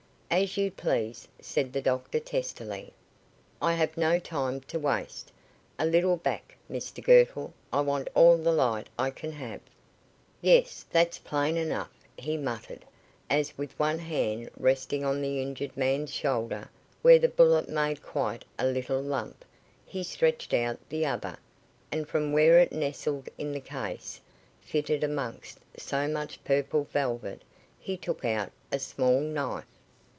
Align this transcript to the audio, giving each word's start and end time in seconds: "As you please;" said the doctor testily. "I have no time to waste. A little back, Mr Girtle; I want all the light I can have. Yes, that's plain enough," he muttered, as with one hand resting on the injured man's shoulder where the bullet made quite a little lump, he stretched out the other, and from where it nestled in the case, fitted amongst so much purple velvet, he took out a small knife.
"As 0.33 0.55
you 0.55 0.71
please;" 0.71 1.27
said 1.41 1.73
the 1.73 1.81
doctor 1.81 2.17
testily. 2.17 2.93
"I 3.61 3.73
have 3.73 3.97
no 3.97 4.17
time 4.17 4.61
to 4.61 4.79
waste. 4.79 5.29
A 5.77 5.85
little 5.85 6.15
back, 6.15 6.55
Mr 6.71 7.03
Girtle; 7.03 7.53
I 7.73 7.81
want 7.81 8.07
all 8.15 8.37
the 8.37 8.53
light 8.53 8.87
I 8.97 9.09
can 9.09 9.33
have. 9.33 9.59
Yes, 10.41 10.85
that's 10.89 11.19
plain 11.19 11.57
enough," 11.57 11.91
he 12.17 12.37
muttered, 12.37 12.85
as 13.29 13.57
with 13.57 13.77
one 13.77 13.99
hand 13.99 14.49
resting 14.55 15.03
on 15.03 15.21
the 15.21 15.41
injured 15.41 15.75
man's 15.75 16.13
shoulder 16.13 16.69
where 17.01 17.19
the 17.19 17.27
bullet 17.27 17.67
made 17.67 18.01
quite 18.01 18.45
a 18.57 18.65
little 18.65 19.01
lump, 19.01 19.43
he 19.85 20.01
stretched 20.01 20.53
out 20.53 20.79
the 20.87 21.05
other, 21.05 21.35
and 21.91 22.07
from 22.07 22.31
where 22.31 22.57
it 22.57 22.71
nestled 22.71 23.27
in 23.37 23.51
the 23.51 23.59
case, 23.59 24.21
fitted 24.61 25.03
amongst 25.03 25.59
so 25.77 26.07
much 26.07 26.41
purple 26.45 26.85
velvet, 26.85 27.41
he 27.77 27.97
took 27.97 28.23
out 28.23 28.53
a 28.71 28.79
small 28.79 29.19
knife. 29.19 29.65